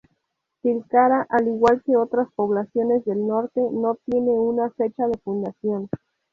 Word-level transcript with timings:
Tilcara, 0.63 1.27
al 1.29 1.47
igual 1.47 1.83
que 1.85 1.95
otras 1.95 2.27
poblaciones 2.33 3.05
del 3.05 3.27
norte, 3.27 3.61
no 3.71 3.99
tiene 4.05 4.31
una 4.31 4.71
fecha 4.71 5.05
de 5.07 5.19
fundación. 5.23 5.89